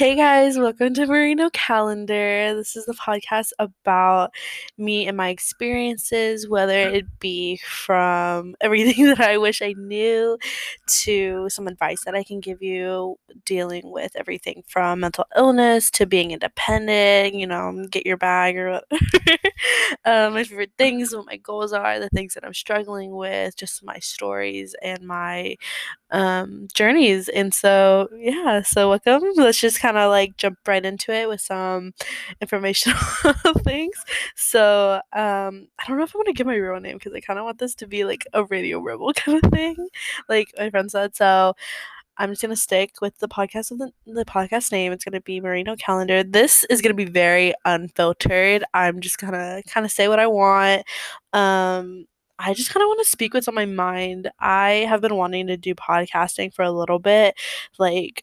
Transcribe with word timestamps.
Hey 0.00 0.16
guys, 0.16 0.58
welcome 0.58 0.94
to 0.94 1.06
Merino 1.06 1.50
Calendar. 1.50 2.54
This 2.54 2.74
is 2.74 2.86
the 2.86 2.94
podcast 2.94 3.50
about 3.58 4.32
me 4.78 5.06
and 5.06 5.14
my 5.14 5.28
experiences, 5.28 6.48
whether 6.48 6.88
it 6.88 7.18
be 7.18 7.58
from 7.58 8.56
everything 8.62 9.04
that 9.08 9.20
I 9.20 9.36
wish 9.36 9.60
I 9.60 9.74
knew 9.76 10.38
to 10.86 11.50
some 11.50 11.66
advice 11.66 12.02
that 12.06 12.14
I 12.14 12.24
can 12.24 12.40
give 12.40 12.62
you 12.62 13.18
dealing 13.44 13.90
with 13.90 14.12
everything 14.16 14.62
from 14.66 15.00
mental 15.00 15.26
illness 15.36 15.90
to 15.90 16.06
being 16.06 16.30
independent, 16.30 17.34
you 17.34 17.46
know, 17.46 17.84
get 17.90 18.06
your 18.06 18.16
bag 18.16 18.56
or 18.56 18.80
um, 20.06 20.32
my 20.32 20.44
favorite 20.44 20.72
things, 20.78 21.14
what 21.14 21.26
my 21.26 21.36
goals 21.36 21.74
are, 21.74 22.00
the 22.00 22.08
things 22.08 22.32
that 22.32 22.44
I'm 22.46 22.54
struggling 22.54 23.14
with, 23.14 23.54
just 23.54 23.84
my 23.84 23.98
stories 23.98 24.74
and 24.80 25.06
my 25.06 25.56
um, 26.10 26.68
journeys. 26.74 27.28
And 27.28 27.52
so, 27.52 28.08
yeah, 28.16 28.62
so 28.62 28.88
welcome. 28.88 29.22
Let's 29.36 29.60
just 29.60 29.80
kind 29.80 29.89
of 29.98 30.10
like 30.10 30.36
jump 30.36 30.58
right 30.66 30.84
into 30.84 31.12
it 31.12 31.28
with 31.28 31.40
some 31.40 31.92
informational 32.40 32.98
things. 33.64 33.96
So, 34.36 35.00
um, 35.12 35.68
I 35.78 35.86
don't 35.86 35.98
know 35.98 36.04
if 36.04 36.14
I 36.14 36.18
want 36.18 36.28
to 36.28 36.32
give 36.32 36.46
my 36.46 36.56
real 36.56 36.80
name 36.80 36.96
because 36.96 37.12
I 37.14 37.20
kind 37.20 37.38
of 37.38 37.44
want 37.44 37.58
this 37.58 37.74
to 37.76 37.86
be 37.86 38.04
like 38.04 38.26
a 38.32 38.44
radio 38.44 38.80
rebel 38.80 39.12
kind 39.14 39.42
of 39.42 39.50
thing, 39.50 39.76
like 40.28 40.52
my 40.58 40.70
friend 40.70 40.90
said. 40.90 41.16
So, 41.16 41.54
I'm 42.18 42.30
just 42.30 42.42
gonna 42.42 42.56
stick 42.56 42.96
with 43.00 43.18
the 43.18 43.28
podcast 43.28 43.70
of 43.70 43.78
the, 43.78 43.92
the 44.06 44.26
podcast 44.26 44.72
name. 44.72 44.92
It's 44.92 45.04
gonna 45.04 45.22
be 45.22 45.40
Merino 45.40 45.74
Calendar. 45.76 46.22
This 46.22 46.64
is 46.64 46.82
gonna 46.82 46.94
be 46.94 47.06
very 47.06 47.54
unfiltered. 47.64 48.62
I'm 48.74 49.00
just 49.00 49.18
gonna 49.18 49.62
kind 49.68 49.86
of 49.86 49.92
say 49.92 50.06
what 50.08 50.18
I 50.20 50.26
want. 50.26 50.84
Um, 51.32 52.06
I 52.38 52.54
just 52.54 52.72
kind 52.72 52.82
of 52.82 52.88
want 52.88 53.00
to 53.00 53.10
speak 53.10 53.34
what's 53.34 53.48
on 53.48 53.54
my 53.54 53.66
mind. 53.66 54.30
I 54.40 54.86
have 54.88 55.02
been 55.02 55.16
wanting 55.16 55.46
to 55.48 55.56
do 55.58 55.74
podcasting 55.74 56.54
for 56.54 56.62
a 56.62 56.72
little 56.72 56.98
bit. 56.98 57.34
Like, 57.78 58.22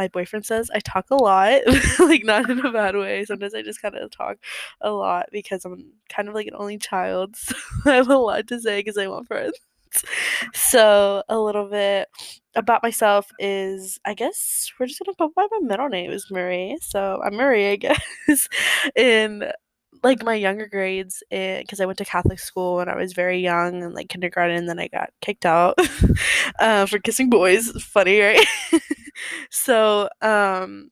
my 0.00 0.08
boyfriend 0.08 0.46
says 0.46 0.70
I 0.74 0.80
talk 0.80 1.10
a 1.10 1.14
lot, 1.14 1.60
like, 1.98 2.24
not 2.24 2.48
in 2.48 2.64
a 2.64 2.72
bad 2.72 2.96
way. 2.96 3.22
Sometimes 3.26 3.54
I 3.54 3.60
just 3.60 3.82
kind 3.82 3.94
of 3.94 4.10
talk 4.10 4.38
a 4.80 4.90
lot 4.90 5.26
because 5.30 5.66
I'm 5.66 5.92
kind 6.08 6.26
of 6.26 6.34
like 6.34 6.46
an 6.46 6.54
only 6.56 6.78
child. 6.78 7.36
So 7.84 7.90
I 7.90 7.96
have 7.96 8.08
a 8.08 8.16
lot 8.16 8.46
to 8.48 8.60
say 8.60 8.80
because 8.80 8.96
I 8.96 9.08
want 9.08 9.26
friends. 9.26 9.58
So, 10.54 11.22
a 11.28 11.38
little 11.38 11.68
bit 11.68 12.08
about 12.54 12.82
myself 12.82 13.30
is 13.38 13.98
I 14.04 14.14
guess 14.14 14.70
we're 14.78 14.86
just 14.86 15.00
gonna 15.00 15.16
go 15.18 15.30
by 15.34 15.46
my 15.50 15.58
middle 15.62 15.88
name 15.88 16.10
is 16.10 16.30
Marie. 16.30 16.78
So, 16.80 17.20
I'm 17.24 17.34
Marie, 17.34 17.72
I 17.72 17.76
guess. 17.76 18.48
in 18.96 19.50
like 20.02 20.22
my 20.24 20.34
younger 20.34 20.66
grades 20.66 21.22
because 21.30 21.80
I 21.80 21.86
went 21.86 21.98
to 21.98 22.04
Catholic 22.04 22.38
school 22.38 22.76
when 22.76 22.88
I 22.88 22.96
was 22.96 23.12
very 23.12 23.40
young 23.40 23.82
and 23.82 23.94
like 23.94 24.08
kindergarten 24.08 24.56
and 24.56 24.68
then 24.68 24.78
I 24.78 24.88
got 24.88 25.10
kicked 25.20 25.44
out 25.44 25.78
uh, 26.58 26.86
for 26.86 26.98
kissing 26.98 27.28
boys. 27.28 27.70
Funny, 27.82 28.20
right? 28.20 28.46
So 29.50 30.08
um 30.22 30.90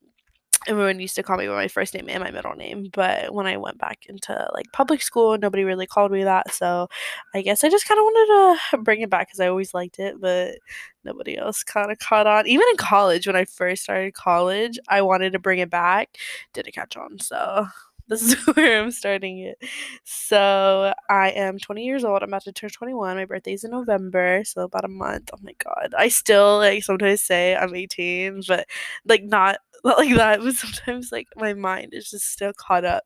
everyone 0.67 1.01
used 1.01 1.15
to 1.15 1.23
call 1.23 1.39
me 1.39 1.47
by 1.47 1.55
my 1.55 1.69
first 1.69 1.95
name 1.95 2.07
and 2.09 2.23
my 2.23 2.31
middle 2.31 2.55
name 2.55 2.89
but 2.93 3.33
when 3.33 3.47
i 3.47 3.57
went 3.57 3.79
back 3.79 4.05
into 4.09 4.49
like 4.55 4.67
public 4.73 5.01
school 5.01 5.39
nobody 5.39 5.65
really 5.65 5.87
called 5.87 6.11
me 6.11 6.25
that 6.25 6.53
so 6.53 6.89
i 7.35 7.41
guess 7.41 7.65
i 7.65 7.71
just 7.71 7.87
kind 7.87 7.99
of 7.99 8.05
wanted 8.05 8.77
to 8.77 8.79
bring 8.83 9.01
it 9.01 9.11
back 9.11 9.29
because 9.29 9.41
i 9.41 9.49
always 9.49 9.73
liked 9.73 9.99
it 9.99 10.21
but 10.21 10.57
nobody 11.05 11.39
else 11.39 11.63
kind 11.63 11.91
of 11.91 11.99
caught 11.99 12.27
on. 12.27 12.47
Even 12.47 12.67
in 12.71 12.77
college 12.77 13.27
when 13.27 13.37
i 13.37 13.45
first 13.45 13.85
started 13.85 14.15
college 14.15 14.79
i 14.89 15.01
wanted 15.01 15.33
to 15.33 15.39
bring 15.39 15.59
it 15.59 15.71
back 15.71 16.17
didn't 16.53 16.75
catch 16.75 16.97
on 16.97 17.19
so 17.19 17.67
this 18.09 18.23
is 18.23 18.35
where 18.57 18.83
I'm 18.83 18.91
starting 18.91 19.39
it. 19.41 19.59
So 20.05 20.95
I 21.11 21.31
am 21.31 21.59
20 21.59 21.85
years 21.85 22.05
old. 22.05 22.23
I'm 22.23 22.31
about 22.31 22.43
to 22.45 22.53
turn 22.53 22.71
21. 22.71 23.17
My 23.17 23.25
birthday's 23.25 23.65
in 23.65 23.71
November, 23.73 24.43
so 24.45 24.63
about 24.63 24.85
a 24.85 24.89
month. 24.89 25.31
Oh 25.33 25.39
my 25.43 25.53
god. 25.65 25.95
I 25.97 26.09
still 26.09 26.59
like 26.59 26.85
sometimes 26.85 27.23
say 27.23 27.57
I'm 27.57 27.75
18, 27.75 28.43
but 28.49 28.67
like 29.07 29.25
not, 29.25 29.59
not 29.85 29.99
like 29.99 30.15
that. 30.17 30.41
But 30.41 30.55
sometimes 30.55 31.13
like 31.13 31.29
my 31.37 31.55
mind 31.55 31.91
is 31.93 32.11
just 32.11 32.31
still 32.33 32.53
caught 32.57 32.85
up 32.85 33.05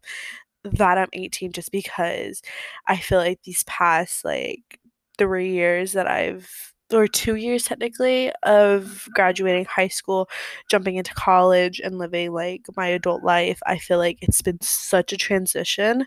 that 0.64 0.98
I'm 0.98 1.08
18 1.12 1.52
just 1.52 1.72
because 1.72 2.42
I 2.86 2.96
feel 2.96 3.18
like 3.18 3.40
these 3.44 3.64
past 3.64 4.24
like 4.24 4.78
three 5.18 5.52
years 5.52 5.92
that 5.92 6.06
I've 6.08 6.71
or 6.92 7.06
two 7.08 7.36
years 7.36 7.64
technically 7.64 8.32
of 8.42 9.08
graduating 9.14 9.66
high 9.66 9.88
school, 9.88 10.28
jumping 10.70 10.96
into 10.96 11.14
college, 11.14 11.80
and 11.80 11.98
living 11.98 12.32
like 12.32 12.62
my 12.76 12.88
adult 12.88 13.22
life. 13.22 13.60
I 13.66 13.78
feel 13.78 13.98
like 13.98 14.18
it's 14.22 14.42
been 14.42 14.60
such 14.60 15.12
a 15.12 15.16
transition. 15.16 16.06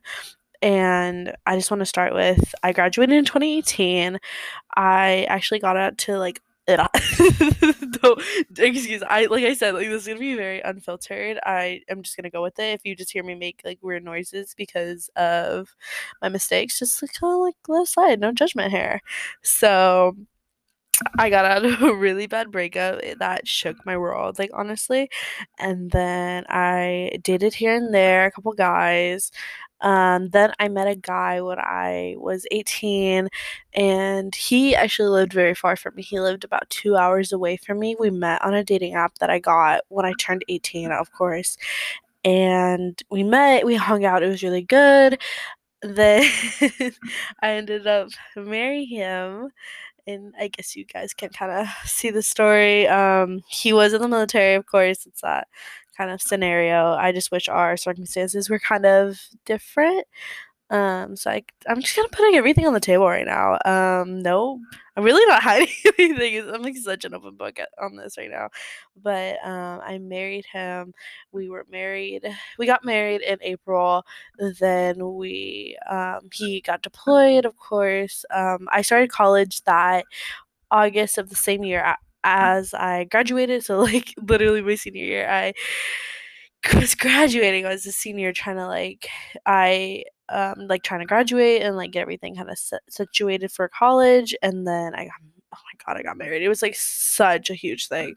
And 0.62 1.36
I 1.46 1.58
just 1.58 1.72
want 1.72 1.82
to 1.82 1.86
start 1.86 2.14
with 2.14 2.56
I 2.64 2.72
graduated 2.74 3.16
in 3.16 3.26
2018. 3.26 4.20
I 4.76 5.26
actually 5.30 5.60
got 5.60 5.78
out 5.78 5.98
to 6.00 6.18
like 6.18 6.42
no, 6.68 8.16
excuse 8.58 9.04
I 9.08 9.28
like 9.30 9.44
I 9.44 9.54
said 9.54 9.76
like 9.76 9.88
this 9.88 10.02
is 10.02 10.08
gonna 10.08 10.20
be 10.20 10.36
very 10.36 10.62
unfiltered. 10.62 11.40
I 11.46 11.82
am 11.90 12.02
just 12.02 12.18
gonna 12.18 12.32
go 12.32 12.42
with 12.42 12.58
it. 12.60 12.74
If 12.74 12.82
you 12.86 12.96
just 12.96 13.12
hear 13.12 13.24
me 13.24 13.36
make 13.36 13.62
like 13.64 13.80
weird 13.84 14.04
noises 14.04 14.56
because 14.58 15.10
of 15.16 15.76
my 16.22 16.30
mistakes, 16.30 16.80
just 16.80 17.02
like, 17.04 17.14
kind 17.14 17.34
of 17.34 17.40
like 17.42 17.56
let 17.68 17.84
aside, 17.84 18.20
no 18.20 18.32
judgment 18.32 18.72
here. 18.72 19.02
So 19.44 20.16
I 21.18 21.30
got 21.30 21.46
out 21.46 21.66
of 21.66 21.82
a 21.82 21.94
really 21.94 22.28
bad 22.28 22.52
breakup 22.52 23.00
eh, 23.04 23.16
that 23.20 23.48
shook 23.48 23.86
my 23.86 23.98
world, 23.98 24.40
like 24.40 24.52
honestly. 24.54 25.10
And 25.60 25.92
then 25.92 26.46
I 26.50 27.12
dated 27.24 27.54
here 27.54 27.76
and 27.76 27.94
there, 27.94 28.26
a 28.26 28.32
couple 28.32 28.54
guys. 28.54 29.32
Um, 29.82 30.30
then 30.30 30.54
I 30.60 30.70
met 30.70 30.88
a 30.88 30.96
guy 30.96 31.42
when 31.42 31.60
I 31.60 32.16
was 32.18 32.48
18, 32.52 33.28
and 33.74 34.34
he 34.34 34.76
actually 34.76 35.10
lived 35.10 35.34
very 35.34 35.54
far 35.54 35.76
from 35.76 35.96
me. 35.96 36.02
He 36.04 36.20
lived 36.20 36.44
about 36.44 36.70
two 36.70 36.96
hours 36.96 37.34
away 37.34 37.58
from 37.58 37.80
me. 37.80 37.96
We 38.00 38.10
met 38.10 38.42
on 38.44 38.54
a 38.54 38.64
dating 38.64 38.96
app 38.96 39.20
that 39.20 39.30
I 39.30 39.40
got 39.40 39.82
when 39.90 40.06
I 40.06 40.14
turned 40.18 40.46
18, 40.48 40.92
of 40.92 41.12
course. 41.12 41.58
And 42.24 43.02
we 43.12 43.24
met, 43.24 43.66
we 43.66 43.76
hung 43.76 44.06
out, 44.06 44.24
it 44.24 44.28
was 44.30 44.44
really 44.44 44.64
good. 44.64 45.22
Then 45.82 46.24
I 47.42 47.52
ended 47.52 47.86
up 47.88 48.10
marrying 48.36 48.88
him 48.88 49.52
and 50.08 50.34
I 50.40 50.48
guess 50.50 50.76
you 50.76 50.86
guys 50.86 51.14
can 51.14 51.30
kind 51.30 51.52
of 51.52 51.68
see 51.90 52.10
the 52.12 52.24
story. 52.24 52.88
Um, 52.88 53.42
he 53.48 53.74
was 53.74 53.94
in 53.94 54.02
the 54.02 54.08
military, 54.08 54.56
of 54.56 54.66
course. 54.66 55.06
It's 55.06 55.22
that 55.22 55.48
kind 55.98 56.12
of 56.12 56.22
scenario. 56.22 56.94
I 56.94 57.12
just 57.12 57.32
wish 57.32 57.48
our 57.48 57.78
circumstances 57.78 58.50
were 58.50 58.60
kind 58.60 58.86
of 58.86 59.20
different. 59.46 60.06
Um, 60.72 61.16
so 61.16 61.30
I, 61.30 61.44
I'm 61.68 61.80
just 61.80 61.96
kind 61.96 62.06
of 62.06 62.12
putting 62.12 62.36
everything 62.36 62.66
on 62.66 62.74
the 62.74 62.80
table 62.80 63.06
right 63.08 63.26
now. 63.26 63.60
Um, 63.66 64.20
no, 64.20 64.60
I'm 64.96 65.04
really 65.04 65.26
not 65.28 65.44
hiding 65.44 65.68
anything. 66.00 66.50
I'm 66.50 66.64
like 66.64 66.76
such 66.78 67.06
an 67.06 67.14
open 67.14 67.36
book 67.36 67.60
on 67.82 67.96
this 67.96 68.18
right 68.18 68.32
now. 68.32 68.50
But 69.02 69.38
um, 69.46 69.82
I 69.84 70.00
married 70.00 70.46
him. 70.46 70.94
We 71.32 71.50
were 71.50 71.66
married. 71.70 72.24
We 72.58 72.66
got 72.66 72.86
married 72.86 73.22
in 73.22 73.38
April. 73.42 74.06
Then 74.60 75.14
we 75.16 75.78
um, 75.90 76.30
he 76.34 76.62
got 76.62 76.82
deployed. 76.82 77.46
Of 77.46 77.58
course, 77.58 78.26
um, 78.34 78.68
I 78.72 78.82
started 78.82 79.12
college 79.12 79.64
that 79.66 80.06
August 80.72 81.18
of 81.18 81.30
the 81.30 81.36
same 81.36 81.64
year 81.64 81.96
as 82.24 82.74
I 82.74 83.06
graduated. 83.06 83.64
So 83.66 83.80
like 83.82 84.14
literally 84.18 84.62
my 84.62 84.76
senior 84.76 85.06
year, 85.06 85.30
I 85.30 85.54
was 86.76 86.96
graduating. 86.96 87.66
I 87.66 87.70
was 87.70 87.86
a 87.86 87.92
senior, 87.92 88.34
trying 88.34 88.58
to 88.58 88.68
like 88.68 89.08
I 89.46 90.04
um, 90.30 90.68
like 90.68 90.84
trying 90.84 91.02
to 91.02 91.06
graduate 91.06 91.62
and 91.62 91.76
like 91.76 91.92
get 91.92 92.02
everything 92.02 92.36
kind 92.36 92.50
of 92.50 92.58
situated 92.90 93.52
for 93.52 93.68
college. 93.70 94.36
And 94.42 94.68
then 94.68 94.96
I 94.96 95.06
got, 95.06 95.14
oh 95.54 95.58
my 95.58 95.86
God, 95.86 96.00
I 96.00 96.04
got 96.04 96.18
married. 96.18 96.42
It 96.42 96.50
was 96.50 96.62
like 96.62 96.76
such 96.76 97.50
a 97.50 97.56
huge 97.56 97.88
thing. 97.88 98.16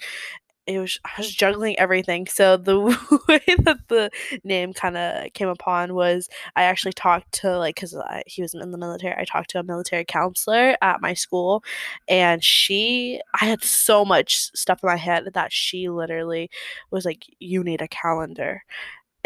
It 0.66 0.80
was, 0.80 1.00
I 1.02 1.10
was 1.16 1.34
juggling 1.34 1.78
everything. 1.78 2.26
So 2.26 2.58
the 2.58 2.78
way 3.28 3.40
that 3.64 3.78
the 3.88 4.10
name 4.44 4.74
kind 4.74 4.98
of 4.98 5.32
came 5.32 5.48
upon 5.48 5.94
was 5.94 6.28
I 6.56 6.64
actually 6.64 6.92
talked 6.92 7.32
to 7.40 7.56
like, 7.58 7.76
cause 7.76 7.94
I, 7.96 8.22
he 8.26 8.42
was 8.42 8.52
in 8.52 8.70
the 8.70 8.76
military. 8.76 9.14
I 9.18 9.24
talked 9.24 9.48
to 9.50 9.60
a 9.60 9.62
military 9.62 10.04
counselor 10.04 10.76
at 10.82 11.00
my 11.00 11.14
school 11.14 11.64
and 12.06 12.44
she, 12.44 13.18
I 13.40 13.46
had 13.46 13.64
so 13.64 14.04
much 14.04 14.50
stuff 14.54 14.80
in 14.82 14.88
my 14.88 14.96
head 14.96 15.30
that 15.32 15.52
she 15.54 15.88
literally 15.88 16.50
was 16.90 17.06
like, 17.06 17.24
you 17.38 17.64
need 17.64 17.80
a 17.80 17.88
calendar 17.88 18.62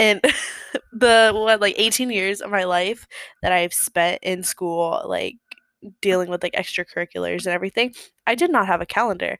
and 0.03 0.21
the 0.93 1.31
what 1.35 1.61
like 1.61 1.75
18 1.79 2.11
years 2.11 2.41
of 2.41 2.51
my 2.51 2.65
life 2.65 3.07
that 3.43 3.53
I've 3.53 3.73
spent 3.73 4.19
in 4.23 4.43
school 4.43 5.03
like 5.07 5.37
dealing 6.01 6.29
with 6.31 6.43
like 6.43 6.55
extracurriculars 6.55 7.47
and 7.47 7.55
everything, 7.55 7.95
I 8.27 8.35
did 8.35 8.51
not 8.51 8.67
have 8.67 8.81
a 8.81 8.87
calendar. 8.87 9.39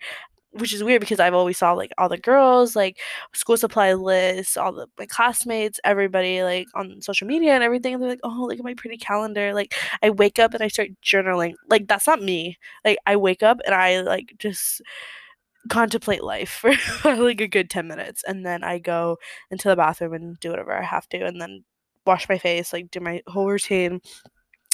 Which 0.55 0.75
is 0.75 0.85
weird 0.85 1.01
because 1.01 1.19
I've 1.19 1.33
always 1.35 1.57
saw 1.59 1.73
like 1.73 1.93
all 1.99 2.11
the 2.11 2.19
girls, 2.19 2.77
like 2.77 2.99
school 3.35 3.57
supply 3.57 3.95
lists, 3.95 4.57
all 4.59 4.73
the 4.73 4.87
my 4.99 5.07
classmates, 5.07 5.81
everybody 5.83 6.43
like 6.43 6.69
on 6.75 7.01
social 7.03 7.27
media 7.27 7.55
and 7.55 7.65
everything. 7.65 7.95
And 7.95 8.03
they're 8.03 8.11
like, 8.11 8.21
oh, 8.23 8.47
look 8.49 8.59
at 8.59 8.65
my 8.65 8.75
pretty 8.75 8.99
calendar. 8.99 9.55
Like 9.55 9.75
I 10.03 10.11
wake 10.11 10.39
up 10.39 10.55
and 10.55 10.63
I 10.63 10.69
start 10.69 10.91
journaling. 11.03 11.55
Like 11.71 11.89
that's 11.89 12.07
not 12.07 12.23
me. 12.23 12.59
Like 12.85 12.99
I 13.07 13.17
wake 13.17 13.43
up 13.43 13.61
and 13.67 13.75
I 13.75 14.03
like 14.03 14.35
just 14.39 14.83
contemplate 15.69 16.25
life 16.25 16.51
for 17.01 17.17
like 17.17 17.41
a 17.41 17.49
good 17.49 17.71
10 17.71 17.87
minutes 17.87 18.23
and 18.27 18.45
then 18.45 18.65
I 18.65 18.79
go 18.79 19.19
into 19.51 19.69
the 19.69 19.77
bathroom 19.77 20.13
and 20.15 20.39
do 20.41 20.51
whatever 20.51 20.73
I 20.73 20.85
have 20.85 21.09
to 21.11 21.25
and 21.25 21.41
then 21.41 21.65
wash 22.07 22.29
my 22.29 22.39
face, 22.39 22.73
like 22.73 22.91
do 22.91 23.01
my 23.01 23.23
whole 23.29 23.47
routine. 23.47 24.01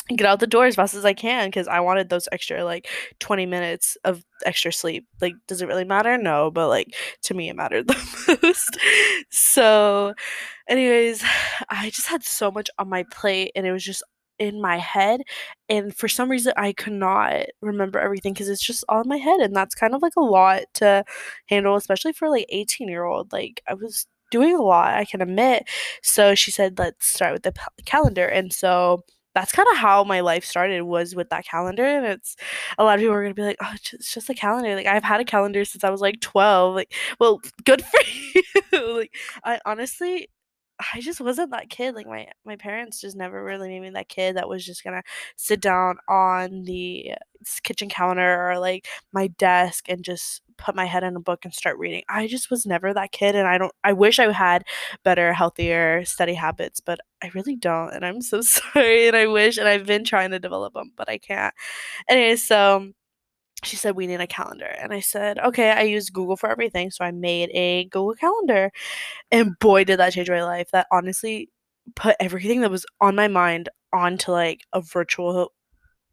get 0.08 0.24
out 0.26 0.40
the 0.40 0.46
door 0.46 0.66
as 0.66 0.76
fast 0.76 0.94
as 0.94 1.04
I 1.04 1.12
can 1.12 1.48
because 1.48 1.68
I 1.68 1.80
wanted 1.80 2.08
those 2.08 2.28
extra 2.32 2.64
like 2.64 2.88
20 3.20 3.46
minutes 3.46 3.96
of 4.04 4.24
extra 4.46 4.72
sleep. 4.72 5.06
Like, 5.20 5.34
does 5.46 5.60
it 5.60 5.68
really 5.68 5.84
matter? 5.84 6.16
No, 6.16 6.50
but 6.50 6.68
like 6.68 6.94
to 7.24 7.34
me, 7.34 7.50
it 7.50 7.56
mattered 7.56 7.88
the 7.88 8.38
most. 8.42 8.78
so, 9.30 10.14
anyways, 10.68 11.22
I 11.68 11.90
just 11.90 12.08
had 12.08 12.24
so 12.24 12.50
much 12.50 12.70
on 12.78 12.88
my 12.88 13.04
plate 13.12 13.52
and 13.54 13.66
it 13.66 13.72
was 13.72 13.84
just 13.84 14.02
in 14.38 14.60
my 14.60 14.78
head. 14.78 15.22
And 15.68 15.94
for 15.94 16.08
some 16.08 16.30
reason, 16.30 16.52
I 16.56 16.72
could 16.72 16.92
not 16.92 17.46
remember 17.62 17.98
everything 17.98 18.32
because 18.32 18.48
it's 18.48 18.64
just 18.64 18.84
all 18.88 19.02
in 19.02 19.08
my 19.08 19.16
head. 19.18 19.40
And 19.40 19.54
that's 19.54 19.74
kind 19.74 19.94
of 19.94 20.02
like 20.02 20.16
a 20.16 20.20
lot 20.20 20.62
to 20.74 21.04
handle, 21.48 21.76
especially 21.76 22.12
for 22.12 22.28
like 22.30 22.46
18 22.50 22.88
year 22.88 23.04
old. 23.04 23.32
Like, 23.32 23.62
I 23.68 23.74
was 23.74 24.06
doing 24.30 24.54
a 24.54 24.62
lot, 24.62 24.94
I 24.94 25.04
can 25.04 25.22
admit. 25.22 25.68
So 26.02 26.34
she 26.34 26.50
said, 26.50 26.78
let's 26.78 27.06
start 27.06 27.32
with 27.32 27.42
the 27.44 27.52
p- 27.52 27.62
calendar. 27.84 28.26
And 28.26 28.52
so, 28.52 29.02
that's 29.34 29.52
kind 29.52 29.68
of 29.70 29.76
how 29.78 30.02
my 30.02 30.20
life 30.20 30.44
started 30.44 30.82
was 30.82 31.14
with 31.14 31.28
that 31.30 31.44
calendar 31.46 31.84
and 31.84 32.04
it's 32.06 32.34
a 32.76 32.82
lot 32.82 32.94
of 32.94 33.00
people 33.00 33.14
are 33.14 33.22
going 33.22 33.34
to 33.34 33.40
be 33.40 33.46
like 33.46 33.58
oh 33.62 33.70
it's 33.74 34.12
just, 34.12 34.28
a 34.28 34.34
calendar 34.34 34.74
like 34.74 34.86
i've 34.86 35.04
had 35.04 35.20
a 35.20 35.24
calendar 35.24 35.64
since 35.64 35.84
i 35.84 35.90
was 35.90 36.00
like 36.00 36.20
12 36.20 36.74
like 36.74 36.92
well 37.20 37.40
good 37.64 37.82
for 37.84 38.00
you 38.72 38.96
like 38.96 39.14
i 39.44 39.60
honestly 39.64 40.28
I 40.94 41.00
just 41.00 41.20
wasn't 41.20 41.50
that 41.50 41.70
kid. 41.70 41.94
Like 41.94 42.06
my 42.06 42.28
my 42.44 42.56
parents 42.56 43.00
just 43.00 43.16
never 43.16 43.42
really 43.42 43.68
made 43.68 43.80
me 43.80 43.90
that 43.90 44.08
kid 44.08 44.36
that 44.36 44.48
was 44.48 44.64
just 44.64 44.84
gonna 44.84 45.02
sit 45.36 45.60
down 45.60 45.96
on 46.08 46.62
the 46.64 47.14
kitchen 47.64 47.88
counter 47.88 48.48
or 48.50 48.58
like 48.58 48.86
my 49.12 49.28
desk 49.28 49.88
and 49.88 50.04
just 50.04 50.42
put 50.56 50.74
my 50.74 50.84
head 50.86 51.04
in 51.04 51.16
a 51.16 51.20
book 51.20 51.44
and 51.44 51.54
start 51.54 51.78
reading. 51.78 52.02
I 52.08 52.26
just 52.28 52.50
was 52.50 52.66
never 52.66 52.92
that 52.94 53.12
kid 53.12 53.34
and 53.34 53.48
I 53.48 53.58
don't 53.58 53.72
I 53.84 53.92
wish 53.92 54.18
I 54.20 54.32
had 54.32 54.64
better, 55.04 55.32
healthier 55.32 56.04
study 56.04 56.34
habits, 56.34 56.80
but 56.80 57.00
I 57.22 57.30
really 57.34 57.56
don't 57.56 57.92
and 57.92 58.04
I'm 58.04 58.20
so 58.22 58.40
sorry 58.42 59.08
and 59.08 59.16
I 59.16 59.26
wish 59.26 59.58
and 59.58 59.66
I've 59.68 59.86
been 59.86 60.04
trying 60.04 60.30
to 60.30 60.38
develop 60.38 60.74
them, 60.74 60.92
but 60.96 61.08
I 61.08 61.18
can't. 61.18 61.54
Anyway, 62.08 62.36
so 62.36 62.92
she 63.64 63.76
said 63.76 63.96
we 63.96 64.06
need 64.06 64.20
a 64.20 64.26
calendar. 64.26 64.66
And 64.80 64.92
i 64.92 65.00
said 65.00 65.38
okay 65.38 65.70
i 65.70 65.82
use 65.82 66.10
google 66.10 66.36
for 66.36 66.50
everything. 66.50 66.90
So 66.90 67.04
i 67.04 67.10
made 67.10 67.50
a 67.52 67.84
google 67.86 68.14
calendar 68.14 68.70
and 69.30 69.58
boy 69.58 69.84
did 69.84 69.98
that 69.98 70.12
change 70.12 70.30
my 70.30 70.44
life. 70.44 70.70
That 70.72 70.86
honestly 70.92 71.50
put 71.96 72.16
everything 72.20 72.60
that 72.62 72.70
was 72.70 72.86
on 73.00 73.16
my 73.16 73.28
mind 73.28 73.68
onto 73.92 74.32
like 74.32 74.60
a 74.72 74.80
virtual 74.80 75.52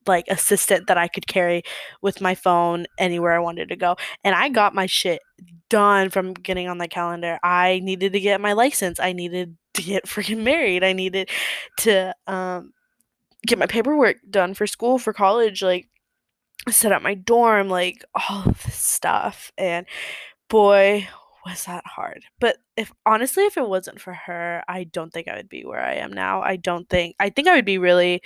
like 0.07 0.25
assistant 0.29 0.87
that 0.87 0.97
i 0.97 1.07
could 1.07 1.27
carry 1.27 1.63
with 2.01 2.21
my 2.21 2.35
phone 2.35 2.85
anywhere 2.99 3.33
i 3.33 3.39
wanted 3.39 3.69
to 3.69 3.75
go. 3.75 3.95
And 4.23 4.35
i 4.35 4.49
got 4.49 4.75
my 4.75 4.85
shit 4.85 5.21
done 5.69 6.09
from 6.09 6.33
getting 6.33 6.67
on 6.67 6.77
the 6.77 6.87
calendar. 6.87 7.39
I 7.43 7.79
needed 7.83 8.13
to 8.13 8.19
get 8.19 8.41
my 8.41 8.53
license. 8.53 8.99
I 8.99 9.13
needed 9.13 9.57
to 9.73 9.81
get 9.81 10.05
freaking 10.07 10.43
married. 10.43 10.83
I 10.83 10.93
needed 10.93 11.29
to 11.79 12.15
um 12.27 12.71
get 13.45 13.59
my 13.59 13.67
paperwork 13.67 14.17
done 14.29 14.53
for 14.53 14.65
school 14.67 14.97
for 14.97 15.13
college 15.13 15.61
like 15.61 15.87
set 16.69 16.91
up 16.91 17.01
my 17.01 17.13
dorm, 17.13 17.69
like 17.69 18.03
all 18.29 18.43
of 18.47 18.63
this 18.63 18.75
stuff. 18.75 19.51
And 19.57 19.85
boy, 20.49 21.07
was 21.45 21.65
that 21.65 21.85
hard. 21.85 22.23
But 22.39 22.57
if 22.75 22.91
honestly, 23.05 23.45
if 23.45 23.57
it 23.57 23.67
wasn't 23.67 24.01
for 24.01 24.13
her, 24.13 24.63
I 24.67 24.85
don't 24.85 25.13
think 25.13 25.27
I 25.27 25.35
would 25.35 25.49
be 25.49 25.63
where 25.63 25.81
I 25.81 25.95
am 25.95 26.11
now. 26.11 26.41
I 26.41 26.55
don't 26.55 26.89
think, 26.89 27.15
I 27.19 27.29
think 27.29 27.47
I 27.47 27.55
would 27.55 27.65
be 27.65 27.77
really 27.77 28.21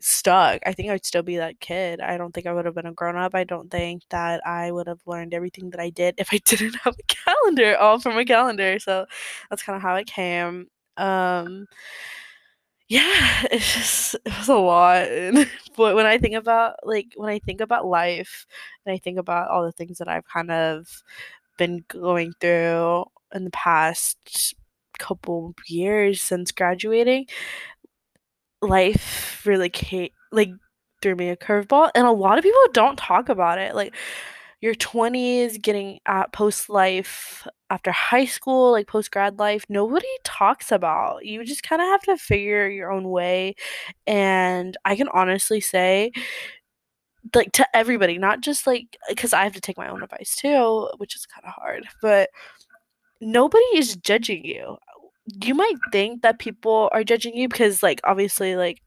stuck. 0.00 0.60
I 0.66 0.72
think 0.72 0.90
I'd 0.90 1.04
still 1.04 1.22
be 1.22 1.38
that 1.38 1.60
kid. 1.60 2.00
I 2.00 2.16
don't 2.16 2.32
think 2.32 2.46
I 2.46 2.52
would 2.52 2.66
have 2.66 2.74
been 2.74 2.86
a 2.86 2.92
grown 2.92 3.16
up. 3.16 3.34
I 3.34 3.44
don't 3.44 3.70
think 3.70 4.02
that 4.10 4.46
I 4.46 4.70
would 4.70 4.86
have 4.86 5.00
learned 5.06 5.34
everything 5.34 5.70
that 5.70 5.80
I 5.80 5.90
did 5.90 6.14
if 6.18 6.28
I 6.32 6.38
didn't 6.44 6.76
have 6.84 6.94
a 6.98 7.14
calendar, 7.14 7.76
all 7.76 7.98
from 7.98 8.16
a 8.18 8.24
calendar. 8.24 8.78
So 8.78 9.06
that's 9.50 9.62
kind 9.62 9.76
of 9.76 9.82
how 9.82 9.96
it 9.96 10.06
came. 10.06 10.68
Um, 10.96 11.66
yeah, 12.88 13.44
it's 13.52 13.74
just 13.74 14.14
it 14.14 14.38
was 14.38 14.48
a 14.48 14.54
lot. 14.54 15.08
But 15.76 15.94
when 15.96 16.06
I 16.06 16.18
think 16.18 16.34
about 16.34 16.76
like 16.84 17.08
when 17.16 17.30
I 17.30 17.38
think 17.38 17.60
about 17.60 17.86
life 17.86 18.46
and 18.84 18.94
I 18.94 18.98
think 18.98 19.18
about 19.18 19.50
all 19.50 19.64
the 19.64 19.72
things 19.72 19.98
that 19.98 20.08
I've 20.08 20.26
kind 20.26 20.50
of 20.50 21.02
been 21.58 21.84
going 21.88 22.32
through 22.40 23.04
in 23.34 23.44
the 23.44 23.50
past 23.50 24.54
couple 24.98 25.54
years 25.68 26.20
since 26.22 26.52
graduating, 26.52 27.26
life 28.62 29.42
really 29.46 29.68
came 29.68 30.08
like 30.32 30.50
threw 31.02 31.14
me 31.14 31.28
a 31.28 31.36
curveball 31.36 31.90
and 31.94 32.06
a 32.06 32.10
lot 32.10 32.38
of 32.38 32.44
people 32.44 32.60
don't 32.72 32.96
talk 32.98 33.28
about 33.28 33.58
it. 33.58 33.74
Like 33.74 33.94
your 34.64 34.74
20s, 34.76 35.60
getting 35.60 36.00
at 36.06 36.32
post 36.32 36.70
life 36.70 37.46
after 37.68 37.92
high 37.92 38.24
school, 38.24 38.72
like 38.72 38.86
post 38.86 39.10
grad 39.10 39.38
life, 39.38 39.66
nobody 39.68 40.08
talks 40.24 40.72
about. 40.72 41.26
You 41.26 41.44
just 41.44 41.62
kind 41.62 41.82
of 41.82 41.88
have 41.88 42.00
to 42.04 42.16
figure 42.16 42.66
your 42.70 42.90
own 42.90 43.10
way. 43.10 43.56
And 44.06 44.74
I 44.86 44.96
can 44.96 45.08
honestly 45.08 45.60
say, 45.60 46.12
like, 47.34 47.52
to 47.52 47.68
everybody, 47.76 48.16
not 48.16 48.40
just 48.40 48.66
like, 48.66 48.96
because 49.10 49.34
I 49.34 49.44
have 49.44 49.52
to 49.52 49.60
take 49.60 49.76
my 49.76 49.90
own 49.90 50.02
advice 50.02 50.34
too, 50.34 50.88
which 50.96 51.14
is 51.14 51.26
kind 51.26 51.44
of 51.46 51.52
hard, 51.52 51.86
but 52.00 52.30
nobody 53.20 53.66
is 53.74 53.96
judging 53.96 54.46
you. 54.46 54.78
You 55.42 55.54
might 55.54 55.76
think 55.92 56.22
that 56.22 56.38
people 56.38 56.88
are 56.92 57.04
judging 57.04 57.36
you 57.36 57.48
because, 57.48 57.82
like, 57.82 58.00
obviously, 58.04 58.56
like, 58.56 58.80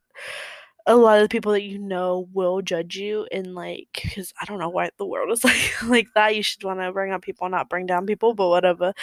a 0.87 0.95
lot 0.95 1.17
of 1.19 1.23
the 1.23 1.29
people 1.29 1.51
that 1.51 1.63
you 1.63 1.77
know 1.79 2.27
will 2.33 2.61
judge 2.61 2.95
you 2.95 3.27
and 3.31 3.53
like 3.55 3.99
because 4.03 4.33
i 4.41 4.45
don't 4.45 4.59
know 4.59 4.69
why 4.69 4.89
the 4.97 5.05
world 5.05 5.31
is 5.31 5.43
like 5.45 5.83
like 5.83 6.07
that. 6.15 6.35
You 6.35 6.43
should 6.43 6.63
want 6.63 6.79
to 6.79 6.91
bring 6.93 7.11
up 7.13 7.21
people 7.21 7.49
not 7.49 7.69
bring 7.69 7.85
down 7.87 8.05
people 8.07 8.33
but 8.33 8.49
whatever. 8.49 8.93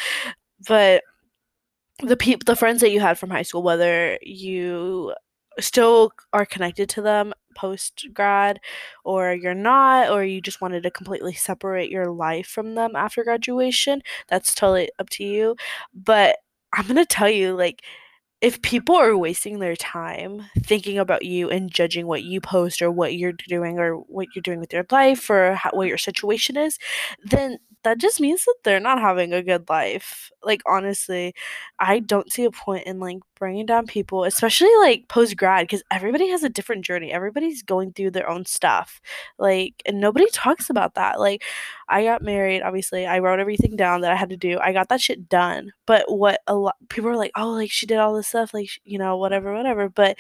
But 0.69 1.05
the 2.03 2.17
people 2.17 2.45
the 2.45 2.57
friends 2.57 2.81
that 2.81 2.91
you 2.91 3.01
had 3.01 3.19
from 3.19 3.31
high 3.31 3.43
school 3.43 3.63
whether 3.63 4.19
you 4.23 5.15
still 5.61 6.11
are 6.33 6.45
connected 6.45 6.89
to 6.89 7.01
them 7.03 7.33
post 7.57 8.07
grad 8.13 8.59
or 9.05 9.33
you're 9.33 9.55
not 9.55 10.11
or 10.11 10.25
you 10.25 10.41
just 10.41 10.61
wanted 10.61 10.83
to 10.83 10.91
completely 10.91 11.33
separate 11.33 11.91
your 11.91 12.11
life 12.11 12.47
from 12.49 12.75
them 12.75 12.97
after 12.97 13.23
graduation 13.23 14.03
that's 14.29 14.55
totally 14.55 14.91
up 14.99 15.09
to 15.11 15.25
you. 15.25 15.57
But 15.95 16.37
i'm 16.73 16.85
going 16.87 16.97
to 16.97 17.07
tell 17.07 17.29
you 17.31 17.55
like 17.55 17.83
if 18.45 18.61
people 18.61 18.95
are 18.95 19.17
wasting 19.17 19.59
their 19.59 19.75
time 19.75 20.43
thinking 20.61 20.99
about 20.99 21.25
you 21.25 21.49
and 21.49 21.71
judging 21.71 22.07
what 22.07 22.25
you 22.25 22.43
post 22.43 22.83
or 22.83 22.91
what 22.91 23.15
you're 23.15 23.33
doing 23.33 23.79
or 23.79 23.95
what 23.95 24.29
you're 24.35 24.43
doing 24.43 24.61
with 24.61 24.71
your 24.71 24.85
life 24.91 25.31
or 25.31 25.55
how, 25.55 25.71
what 25.73 25.89
your 25.89 25.97
situation 25.97 26.55
is, 26.55 26.79
then 27.25 27.57
that 27.85 27.99
just 27.99 28.21
means 28.21 28.45
that 28.45 28.57
they're 28.65 28.81
not 28.81 29.01
having 29.01 29.33
a 29.33 29.43
good 29.43 29.69
life. 29.69 30.31
Like 30.43 30.63
honestly, 30.67 31.35
I 31.79 32.01
don't 32.01 32.33
see 32.33 32.45
a 32.45 32.51
point 32.51 32.87
in 32.87 32.99
like 32.99 33.19
bringing 33.37 33.67
down 33.67 33.87
people, 33.87 34.25
especially 34.25 34.71
like 34.81 35.09
post 35.09 35.37
grad, 35.37 35.67
because 35.67 35.83
everybody 35.91 36.29
has 36.29 36.43
a 36.43 36.49
different 36.49 36.85
journey. 36.85 37.13
Everybody's 37.13 37.63
going 37.63 37.93
through 37.93 38.11
their 38.13 38.29
own 38.29 38.45
stuff. 38.47 39.01
Like, 39.39 39.83
and 39.87 40.01
nobody 40.01 40.27
talks 40.33 40.71
about 40.71 40.95
that. 40.95 41.21
Like, 41.21 41.43
I 41.89 42.05
got 42.05 42.23
married, 42.23 42.63
obviously. 42.63 43.07
I 43.07 43.19
wrote 43.21 43.41
everything 43.41 43.77
down 43.77 44.01
that 44.03 44.13
I 44.13 44.17
had 44.17 44.31
to 44.31 44.37
do. 44.37 44.59
I 44.61 44.73
got 44.73 44.89
that 44.89 45.01
shit 45.01 45.29
done. 45.29 45.73
But 45.87 46.05
what 46.11 46.41
a 46.47 46.55
lot 46.55 46.77
people 46.89 47.11
are 47.11 47.17
like, 47.17 47.33
oh, 47.37 47.51
like 47.51 47.71
she 47.71 47.87
did 47.87 47.99
all 47.99 48.15
this 48.15 48.29
stuff, 48.29 48.55
like, 48.55 48.71
you 48.85 48.99
know, 48.99 49.17
whatever, 49.17 49.55
whatever. 49.55 49.89
But 49.89 50.19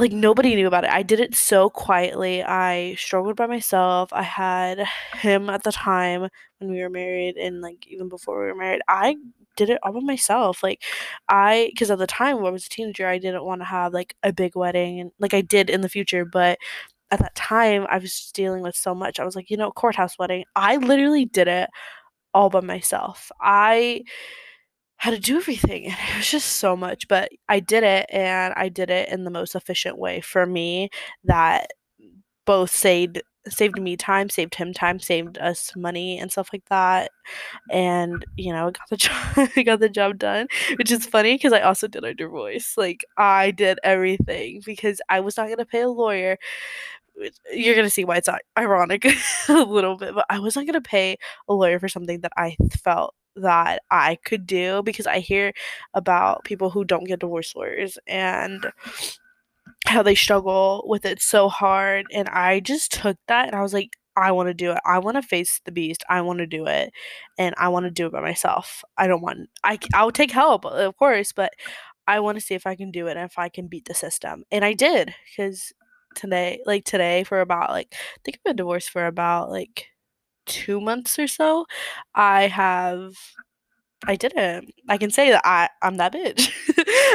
like 0.00 0.12
nobody 0.12 0.54
knew 0.54 0.66
about 0.66 0.84
it. 0.84 0.90
I 0.90 1.02
did 1.02 1.20
it 1.20 1.34
so 1.34 1.70
quietly. 1.70 2.42
I 2.42 2.94
struggled 2.96 3.36
by 3.36 3.46
myself. 3.46 4.12
I 4.12 4.22
had 4.22 4.86
him 5.14 5.48
at 5.50 5.62
the 5.62 5.72
time 5.72 6.28
when 6.58 6.70
we 6.70 6.80
were 6.82 6.90
married 6.90 7.36
and 7.36 7.60
like 7.60 7.86
even 7.88 8.08
before 8.08 8.40
we 8.40 8.46
were 8.46 8.54
married. 8.54 8.82
I 8.88 9.16
did 9.56 9.70
it 9.70 9.78
all 9.82 9.92
by 9.92 10.00
myself. 10.00 10.62
Like 10.62 10.82
I 11.28 11.72
cuz 11.78 11.90
at 11.90 11.98
the 11.98 12.06
time 12.06 12.36
when 12.36 12.46
I 12.46 12.50
was 12.50 12.66
a 12.66 12.68
teenager, 12.70 13.06
I 13.08 13.18
didn't 13.18 13.44
want 13.44 13.60
to 13.62 13.66
have 13.66 13.92
like 13.94 14.16
a 14.22 14.32
big 14.32 14.56
wedding 14.56 15.00
and 15.00 15.12
like 15.18 15.34
I 15.34 15.40
did 15.40 15.70
in 15.70 15.80
the 15.80 15.88
future, 15.88 16.24
but 16.24 16.58
at 17.10 17.20
that 17.20 17.34
time 17.36 17.86
I 17.90 17.98
was 17.98 18.30
dealing 18.34 18.62
with 18.62 18.76
so 18.76 18.94
much. 18.94 19.20
I 19.20 19.24
was 19.24 19.36
like, 19.36 19.50
you 19.50 19.56
know, 19.58 19.72
courthouse 19.72 20.18
wedding. 20.18 20.44
I 20.56 20.76
literally 20.78 21.26
did 21.26 21.48
it 21.48 21.70
all 22.34 22.50
by 22.50 22.60
myself. 22.60 23.32
I 23.40 24.02
had 24.98 25.10
to 25.12 25.18
do 25.18 25.36
everything 25.36 25.84
and 25.86 25.94
it 26.10 26.16
was 26.16 26.30
just 26.30 26.56
so 26.56 26.76
much 26.76 27.08
but 27.08 27.28
i 27.48 27.60
did 27.60 27.82
it 27.82 28.06
and 28.10 28.54
i 28.56 28.68
did 28.68 28.90
it 28.90 29.08
in 29.10 29.24
the 29.24 29.30
most 29.30 29.54
efficient 29.54 29.98
way 29.98 30.20
for 30.20 30.46
me 30.46 30.88
that 31.24 31.68
both 32.46 32.70
saved 32.70 33.22
saved 33.48 33.80
me 33.80 33.96
time 33.96 34.28
saved 34.28 34.56
him 34.56 34.72
time 34.72 34.98
saved 34.98 35.38
us 35.38 35.72
money 35.76 36.18
and 36.18 36.32
stuff 36.32 36.48
like 36.52 36.64
that 36.68 37.10
and 37.70 38.24
you 38.36 38.52
know 38.52 38.70
got 38.72 38.88
the 38.90 38.96
job 38.96 39.48
got 39.64 39.80
the 39.80 39.88
job 39.88 40.18
done 40.18 40.48
which 40.76 40.90
is 40.90 41.06
funny 41.06 41.34
because 41.34 41.52
i 41.52 41.60
also 41.60 41.86
did 41.86 42.04
our 42.04 42.14
divorce 42.14 42.76
like 42.76 43.04
i 43.16 43.52
did 43.52 43.78
everything 43.84 44.60
because 44.66 45.00
i 45.08 45.20
was 45.20 45.36
not 45.36 45.46
going 45.46 45.58
to 45.58 45.64
pay 45.64 45.82
a 45.82 45.88
lawyer 45.88 46.36
you're 47.52 47.74
gonna 47.74 47.90
see 47.90 48.04
why 48.04 48.16
it's 48.16 48.28
ironic 48.58 49.04
a 49.48 49.52
little 49.52 49.96
bit, 49.96 50.14
but 50.14 50.26
I 50.28 50.38
was 50.38 50.56
not 50.56 50.66
gonna 50.66 50.80
pay 50.80 51.16
a 51.48 51.54
lawyer 51.54 51.78
for 51.78 51.88
something 51.88 52.20
that 52.20 52.32
I 52.36 52.56
felt 52.82 53.14
that 53.36 53.82
I 53.90 54.16
could 54.24 54.46
do 54.46 54.82
because 54.82 55.06
I 55.06 55.20
hear 55.20 55.52
about 55.94 56.44
people 56.44 56.70
who 56.70 56.84
don't 56.84 57.04
get 57.04 57.20
divorce 57.20 57.54
lawyers 57.54 57.98
and 58.06 58.66
how 59.86 60.02
they 60.02 60.14
struggle 60.14 60.84
with 60.86 61.04
it 61.04 61.20
so 61.20 61.48
hard. 61.48 62.06
And 62.12 62.28
I 62.28 62.60
just 62.60 62.92
took 62.92 63.16
that 63.28 63.46
and 63.46 63.56
I 63.56 63.62
was 63.62 63.72
like, 63.72 63.96
I 64.16 64.32
want 64.32 64.48
to 64.48 64.54
do 64.54 64.72
it. 64.72 64.78
I 64.84 64.98
want 64.98 65.16
to 65.16 65.22
face 65.22 65.60
the 65.64 65.72
beast. 65.72 66.02
I 66.08 66.22
want 66.22 66.38
to 66.38 66.46
do 66.46 66.66
it. 66.66 66.92
And 67.38 67.54
I 67.58 67.68
want 67.68 67.84
to 67.84 67.90
do 67.90 68.06
it 68.06 68.12
by 68.12 68.20
myself. 68.20 68.82
I 68.96 69.06
don't 69.06 69.22
want, 69.22 69.50
I, 69.62 69.78
I'll 69.94 70.10
take 70.10 70.30
help, 70.30 70.64
of 70.64 70.96
course, 70.96 71.32
but 71.32 71.52
I 72.08 72.20
want 72.20 72.38
to 72.38 72.44
see 72.44 72.54
if 72.54 72.66
I 72.66 72.76
can 72.76 72.90
do 72.90 73.08
it 73.08 73.16
and 73.16 73.30
if 73.30 73.38
I 73.38 73.48
can 73.48 73.66
beat 73.66 73.84
the 73.84 73.94
system. 73.94 74.44
And 74.50 74.64
I 74.64 74.72
did 74.72 75.14
because 75.30 75.72
today, 76.14 76.60
like 76.64 76.84
today, 76.84 77.24
for 77.24 77.40
about 77.40 77.70
like, 77.70 77.88
I 77.92 78.18
think 78.24 78.38
I've 78.38 78.44
been 78.44 78.56
divorced 78.56 78.90
for 78.90 79.06
about 79.06 79.50
like 79.50 79.88
two 80.46 80.80
months 80.80 81.18
or 81.18 81.26
so. 81.28 81.66
I 82.14 82.48
have, 82.48 83.14
I 84.06 84.16
didn't. 84.16 84.72
I 84.88 84.98
can 84.98 85.10
say 85.10 85.30
that 85.30 85.42
I, 85.44 85.68
I'm 85.82 85.96
that 85.96 86.12
bitch. 86.12 86.50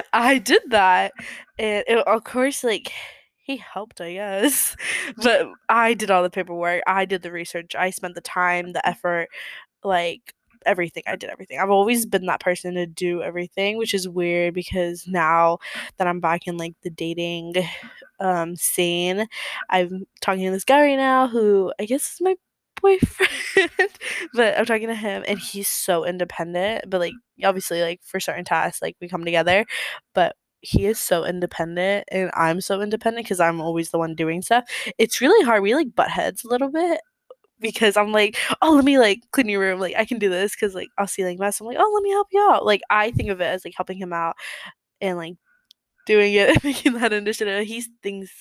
I 0.13 0.39
did 0.39 0.63
that. 0.69 1.13
And 1.59 1.83
it, 1.87 1.99
of 1.99 2.23
course, 2.23 2.63
like, 2.63 2.91
he 3.43 3.57
helped, 3.57 4.01
I 4.01 4.13
guess. 4.13 4.75
But 5.17 5.47
I 5.69 5.93
did 5.93 6.11
all 6.11 6.23
the 6.23 6.29
paperwork. 6.29 6.83
I 6.87 7.05
did 7.05 7.21
the 7.23 7.31
research. 7.31 7.75
I 7.75 7.89
spent 7.91 8.15
the 8.15 8.21
time, 8.21 8.73
the 8.73 8.87
effort, 8.87 9.29
like 9.83 10.33
everything. 10.65 11.03
I 11.07 11.15
did 11.15 11.29
everything. 11.29 11.59
I've 11.59 11.69
always 11.71 12.05
been 12.05 12.25
that 12.27 12.39
person 12.39 12.75
to 12.75 12.85
do 12.85 13.21
everything, 13.23 13.77
which 13.77 13.93
is 13.93 14.07
weird 14.09 14.53
because 14.53 15.05
now 15.07 15.59
that 15.97 16.07
I'm 16.07 16.19
back 16.19 16.47
in 16.47 16.57
like 16.57 16.75
the 16.83 16.89
dating 16.91 17.55
um 18.19 18.55
scene, 18.55 19.27
I'm 19.69 20.05
talking 20.21 20.45
to 20.45 20.51
this 20.51 20.65
guy 20.65 20.81
right 20.81 20.95
now 20.97 21.27
who 21.27 21.73
I 21.79 21.85
guess 21.85 22.13
is 22.13 22.21
my 22.21 22.35
boyfriend 22.81 23.29
but 24.33 24.57
i'm 24.57 24.65
talking 24.65 24.87
to 24.87 24.95
him 24.95 25.23
and 25.27 25.39
he's 25.39 25.67
so 25.67 26.05
independent 26.05 26.83
but 26.89 26.99
like 26.99 27.13
obviously 27.43 27.81
like 27.81 27.99
for 28.03 28.19
certain 28.19 28.45
tasks 28.45 28.81
like 28.81 28.95
we 29.01 29.07
come 29.07 29.25
together 29.25 29.65
but 30.13 30.35
he 30.61 30.85
is 30.85 30.99
so 30.99 31.25
independent 31.25 32.05
and 32.11 32.29
i'm 32.35 32.61
so 32.61 32.81
independent 32.81 33.25
because 33.25 33.39
i'm 33.39 33.61
always 33.61 33.89
the 33.91 33.97
one 33.97 34.15
doing 34.15 34.41
stuff 34.41 34.63
it's 34.97 35.21
really 35.21 35.43
hard 35.45 35.63
we 35.63 35.73
like 35.73 35.95
butt 35.95 36.09
heads 36.09 36.43
a 36.43 36.47
little 36.47 36.69
bit 36.69 37.01
because 37.61 37.95
I'm 37.95 38.11
like, 38.11 38.37
oh, 38.61 38.73
let 38.73 38.83
me 38.83 38.99
like 38.99 39.21
clean 39.31 39.47
your 39.47 39.61
room. 39.61 39.79
Like 39.79 39.95
I 39.97 40.03
can 40.05 40.19
do 40.19 40.29
this 40.29 40.53
because 40.55 40.75
like 40.75 40.89
I'll 40.97 41.07
see 41.07 41.23
like 41.23 41.39
mess. 41.39 41.61
I'm 41.61 41.67
like, 41.67 41.77
oh, 41.79 41.91
let 41.93 42.03
me 42.03 42.09
help 42.11 42.27
you 42.31 42.41
out. 42.51 42.65
Like 42.65 42.81
I 42.89 43.11
think 43.11 43.29
of 43.29 43.39
it 43.39 43.45
as 43.45 43.63
like 43.63 43.75
helping 43.77 43.97
him 43.97 44.11
out 44.11 44.35
and 45.01 45.17
like 45.17 45.35
doing 46.05 46.33
it, 46.33 46.63
making 46.65 46.93
that 46.93 47.13
initiative. 47.13 47.65
He 47.67 47.83
thinks 48.03 48.31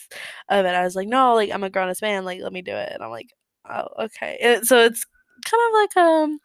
of 0.48 0.64
it 0.66 0.74
I 0.74 0.84
was 0.84 0.96
like, 0.96 1.08
no, 1.08 1.34
like 1.34 1.50
I'm 1.52 1.64
a 1.64 1.70
grown 1.70 1.90
ass 1.90 2.02
man. 2.02 2.24
Like 2.24 2.40
let 2.42 2.52
me 2.52 2.62
do 2.62 2.72
it. 2.74 2.92
And 2.92 3.02
I'm 3.02 3.10
like, 3.10 3.30
oh, 3.70 4.04
okay. 4.04 4.38
And 4.42 4.66
so 4.66 4.78
it's 4.78 5.06
kind 5.44 5.62
of 5.68 5.74
like 5.74 5.96
um, 5.96 6.40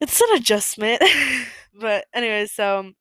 it's 0.00 0.20
an 0.20 0.36
adjustment. 0.36 1.02
but 1.80 2.06
anyway, 2.14 2.46
so. 2.46 2.92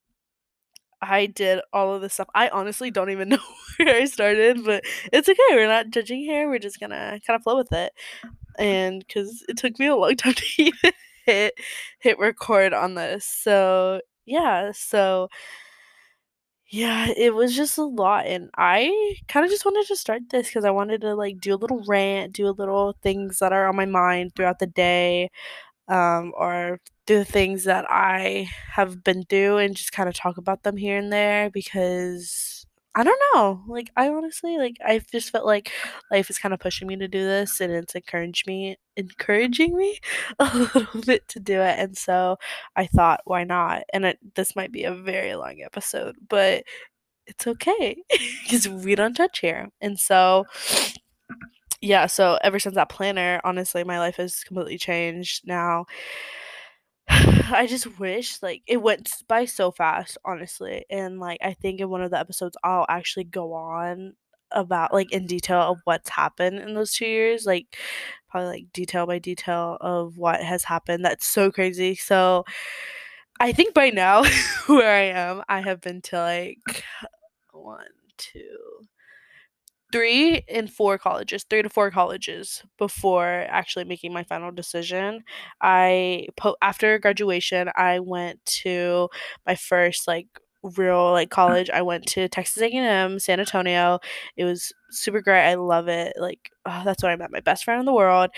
I 1.00 1.28
did 1.28 1.62
all 1.74 1.94
of 1.94 2.02
this 2.02 2.16
stuff. 2.16 2.28
I 2.34 2.50
honestly 2.50 2.90
don't 2.90 3.12
even 3.12 3.30
know 3.30 3.38
where 3.78 3.96
I 3.98 4.06
started, 4.06 4.66
but 4.66 4.84
it's 5.14 5.30
okay. 5.30 5.38
We're 5.52 5.68
not 5.68 5.92
judging 5.92 6.22
here. 6.22 6.50
We're 6.50 6.58
just 6.58 6.80
gonna 6.80 7.20
kind 7.24 7.38
of 7.38 7.44
flow 7.44 7.56
with 7.56 7.72
it 7.72 7.94
and 8.58 9.06
because 9.06 9.44
it 9.48 9.58
took 9.58 9.78
me 9.80 9.88
a 9.88 9.96
long 9.96 10.16
time 10.16 10.34
to 10.34 10.46
even 10.58 10.92
hit 11.26 11.54
hit 12.00 12.20
record 12.20 12.74
on 12.74 12.96
this. 12.96 13.26
So 13.26 14.02
yeah, 14.26 14.72
so 14.74 15.30
yeah, 16.70 17.08
it 17.16 17.34
was 17.34 17.56
just 17.56 17.78
a 17.78 17.84
lot, 17.86 18.26
and 18.26 18.50
I 18.58 19.16
kind 19.30 19.46
of 19.46 19.52
just 19.52 19.64
wanted 19.66 19.88
to 19.88 19.96
start 19.96 20.24
this 20.30 20.48
because 20.48 20.66
I 20.66 20.72
wanted 20.72 21.02
to 21.02 21.16
like 21.16 21.40
do 21.40 21.56
a 21.56 21.58
little 21.58 21.82
rant, 21.88 22.34
do 22.34 22.48
a 22.48 22.52
little 22.52 22.94
things 23.02 23.40
that 23.40 23.54
are 23.54 23.68
on 23.68 23.76
my 23.78 23.86
mind 23.86 24.34
throughout 24.36 24.60
the 24.60 24.68
day, 24.68 25.30
um, 25.90 26.34
or 26.38 26.80
do 27.08 27.24
things 27.24 27.66
that 27.66 27.86
I 27.90 28.50
have 28.74 29.04
been 29.04 29.24
through 29.26 29.58
and 29.58 29.76
just 29.76 29.92
kind 29.94 30.10
of 30.10 30.16
talk 30.16 30.38
about 30.38 30.64
them 30.64 30.78
here 30.78 30.98
and 30.98 31.12
there 31.14 31.50
because 31.52 32.57
I 32.98 33.04
don't 33.04 33.22
know. 33.36 33.62
Like 33.68 33.92
I 33.96 34.10
honestly 34.10 34.58
like 34.58 34.78
I 34.84 35.00
just 35.12 35.30
felt 35.30 35.46
like 35.46 35.72
life 36.12 36.32
is 36.32 36.40
kind 36.40 36.52
of 36.52 36.60
pushing 36.60 36.88
me 36.88 36.96
to 36.96 37.08
do 37.08 37.24
this 37.24 37.62
and 37.62 37.72
it's 37.72 37.94
encouraged 37.94 38.48
me 38.48 38.76
encouraging 38.96 39.78
me 39.78 40.00
a 40.40 40.58
little 40.74 41.02
bit 41.02 41.28
to 41.28 41.40
do 41.40 41.62
it 41.62 41.78
and 41.78 41.96
so 41.96 42.38
I 42.76 42.88
thought 42.88 43.22
why 43.26 43.44
not? 43.44 43.84
And 43.94 44.04
it, 44.06 44.20
this 44.36 44.56
might 44.56 44.72
be 44.72 44.84
a 44.84 44.96
very 44.96 45.36
long 45.36 45.62
episode, 45.64 46.16
but 46.28 46.64
it's 47.28 47.46
okay 47.48 47.98
cuz 48.50 48.68
we 48.68 48.96
don't 48.96 49.14
touch 49.16 49.40
here. 49.42 49.70
And 49.82 50.00
so 50.00 50.46
yeah, 51.82 52.08
so 52.08 52.40
ever 52.44 52.60
since 52.60 52.76
that 52.76 52.90
planner, 52.90 53.40
honestly 53.44 53.84
my 53.84 54.00
life 54.00 54.16
has 54.18 54.44
completely 54.44 54.78
changed 54.78 55.46
now. 55.46 55.86
I 57.10 57.68
just 57.68 58.00
wish 58.00 58.42
like 58.42 58.64
it 58.68 58.78
went 58.78 59.10
by 59.28 59.46
so 59.46 59.72
fast, 59.72 60.18
honestly. 60.26 60.86
And 60.90 61.20
like 61.20 61.40
I 61.42 61.54
think 61.54 61.80
in 61.80 61.90
one 61.90 62.02
of 62.02 62.12
the 62.12 62.20
episodes 62.20 62.58
I'll 62.64 62.86
actually 62.90 63.26
go 63.26 63.54
on 63.54 64.14
about 64.52 64.94
like 64.94 65.12
in 65.12 65.26
detail 65.28 65.60
of 65.60 65.80
what's 65.84 66.10
happened 66.10 66.60
in 66.60 66.74
those 66.74 66.94
two 66.94 67.06
years, 67.06 67.46
like 67.46 67.78
probably 68.30 68.50
like 68.50 68.74
detail 68.74 69.06
by 69.06 69.20
detail 69.20 69.78
of 69.82 70.18
what 70.18 70.42
has 70.42 70.64
happened. 70.66 71.06
That's 71.06 71.26
so 71.28 71.52
crazy. 71.52 71.96
So 71.96 72.46
I 73.40 73.52
think 73.54 73.74
by 73.74 73.90
now 73.90 74.24
where 74.68 74.96
I 74.96 75.20
am, 75.20 75.44
I 75.48 75.62
have 75.62 75.82
been 75.82 76.02
to 76.04 76.20
like 76.20 76.84
one, 77.52 77.86
two, 78.18 78.58
three 79.92 80.44
and 80.50 80.72
four 80.72 80.98
colleges, 80.98 81.46
three 81.50 81.62
to 81.62 81.70
four 81.70 81.92
colleges 81.92 82.64
before 82.78 83.46
actually 83.50 83.86
making 83.86 84.14
my 84.14 84.24
final 84.24 84.52
decision. 84.52 85.24
I 85.62 86.28
po- 86.36 86.58
after 86.62 87.00
graduation, 87.00 87.70
I 87.76 88.00
went 88.00 88.44
to 88.64 89.10
my 89.46 89.56
first 89.56 90.08
like 90.08 90.28
real 90.64 91.12
like 91.12 91.30
mm. 91.30 91.32
college. 91.32 91.70
I 91.70 91.82
went 91.82 92.06
to 92.08 92.28
Texas 92.28 92.62
A&M, 92.62 93.20
San 93.20 93.40
Antonio. 93.40 94.00
It 94.36 94.46
was 94.46 94.74
super 94.90 95.22
great. 95.22 95.50
I 95.50 95.56
love 95.56 95.88
it. 95.88 96.14
Like 96.18 96.52
oh, 96.66 96.82
that's 96.84 97.04
where 97.04 97.12
I 97.12 97.16
met 97.16 97.32
my 97.32 97.42
best 97.42 97.64
friend 97.64 97.80
in 97.80 97.86
the 97.86 97.94
world. 97.94 98.32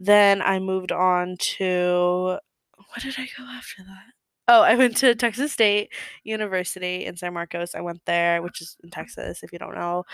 Then 0.00 0.42
I 0.42 0.58
moved 0.58 0.92
on 0.92 1.36
to 1.38 2.38
what 2.88 3.02
did 3.02 3.14
I 3.18 3.28
go 3.36 3.44
after 3.44 3.82
that? 3.84 4.13
Oh, 4.46 4.60
I 4.60 4.74
went 4.74 4.98
to 4.98 5.14
Texas 5.14 5.52
State 5.52 5.90
University 6.22 7.06
in 7.06 7.16
San 7.16 7.32
Marcos. 7.32 7.74
I 7.74 7.80
went 7.80 8.04
there, 8.04 8.42
which 8.42 8.60
is 8.60 8.76
in 8.82 8.90
mm-hmm. 8.90 9.00
Texas, 9.00 9.42
if 9.42 9.50
you 9.54 9.58
don't 9.58 9.74
know. 9.74 10.04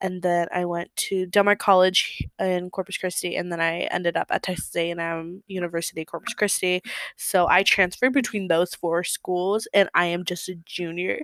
And 0.00 0.22
then 0.22 0.48
I 0.52 0.64
went 0.64 0.94
to 0.96 1.26
Del 1.26 1.44
Mar 1.44 1.54
College 1.54 2.20
in 2.40 2.68
Corpus 2.70 2.96
Christi, 2.98 3.36
and 3.36 3.52
then 3.52 3.60
I 3.60 3.82
ended 3.82 4.16
up 4.16 4.26
at 4.30 4.42
Texas 4.42 4.74
A&M 4.74 5.44
University, 5.46 6.04
Corpus 6.04 6.34
Christi. 6.34 6.82
So 7.16 7.46
I 7.48 7.62
transferred 7.62 8.12
between 8.12 8.48
those 8.48 8.74
four 8.74 9.04
schools, 9.04 9.68
and 9.72 9.88
I 9.94 10.06
am 10.06 10.24
just 10.24 10.48
a 10.48 10.56
junior 10.64 11.20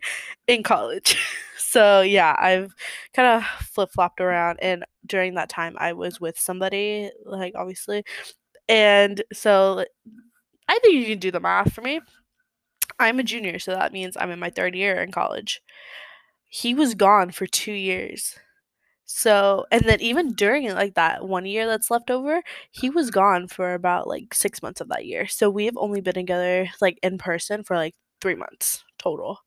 in 0.47 0.63
college. 0.63 1.19
so 1.59 2.01
yeah, 2.03 2.37
I've 2.39 2.73
kind 3.13 3.27
of 3.27 3.45
flip 3.67 3.91
flopped 3.91 4.21
around, 4.21 4.61
and 4.63 4.85
during 5.05 5.35
that 5.35 5.49
time, 5.49 5.75
I 5.79 5.95
was 5.95 6.21
with 6.21 6.39
somebody, 6.39 7.11
like 7.25 7.55
obviously, 7.57 8.05
and 8.69 9.21
so 9.33 9.85
I 10.69 10.79
think 10.79 10.95
you 10.95 11.07
can 11.07 11.19
do 11.19 11.33
the 11.33 11.41
math 11.41 11.73
for 11.73 11.83
me 11.83 12.01
I'm 13.03 13.19
a 13.21 13.25
junior, 13.25 13.59
so 13.59 13.73
that 13.73 13.93
means 13.93 14.17
I'm 14.19 14.31
in 14.31 14.39
my 14.39 14.51
third 14.51 14.75
year 14.75 15.03
in 15.03 15.13
college. 15.13 15.63
He 16.49 16.75
was 16.75 16.95
gone 16.95 17.31
for 17.33 17.47
two 17.47 17.73
years. 17.73 18.37
So, 19.07 19.67
and 19.73 19.83
then 19.85 20.01
even 20.03 20.35
during 20.35 20.73
like 20.75 20.95
that 20.95 21.27
one 21.29 21.47
year 21.47 21.67
that's 21.67 21.91
left 21.91 22.11
over, 22.11 22.43
he 22.73 22.91
was 22.91 23.11
gone 23.11 23.49
for 23.49 23.75
about 23.75 24.09
like 24.09 24.35
six 24.35 24.63
months 24.63 24.81
of 24.81 24.89
that 24.89 25.07
year. 25.07 25.27
So 25.29 25.51
we 25.51 25.67
have 25.67 25.77
only 25.77 26.01
been 26.01 26.15
together 26.15 26.69
like 26.81 26.99
in 27.03 27.19
person 27.19 27.65
for 27.65 27.77
like 27.77 27.95
three 28.23 28.37
months 28.37 28.85
total. 28.99 29.41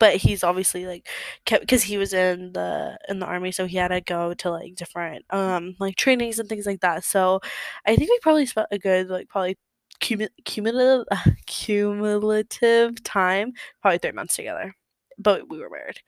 But 0.00 0.16
he's 0.16 0.42
obviously 0.44 0.86
like 0.86 1.08
kept 1.46 1.62
because 1.62 1.84
he 1.84 1.96
was 1.98 2.12
in 2.12 2.52
the 2.52 2.98
in 3.08 3.20
the 3.20 3.26
army, 3.26 3.52
so 3.52 3.66
he 3.66 3.76
had 3.78 3.88
to 3.88 4.00
go 4.00 4.34
to 4.34 4.50
like 4.50 4.74
different 4.74 5.24
um 5.30 5.76
like 5.80 5.96
trainings 5.96 6.38
and 6.38 6.48
things 6.48 6.66
like 6.66 6.80
that. 6.80 7.04
So 7.04 7.40
I 7.86 7.96
think 7.96 8.10
we 8.10 8.18
probably 8.20 8.46
spent 8.46 8.68
a 8.72 8.78
good 8.78 9.08
like 9.08 9.28
probably 9.28 9.56
cumulative 10.00 11.06
cumulative 11.46 13.02
time 13.02 13.52
probably 13.80 13.98
three 13.98 14.12
months 14.12 14.36
together 14.36 14.74
but 15.18 15.48
we 15.48 15.58
were 15.58 15.70
married. 15.70 16.00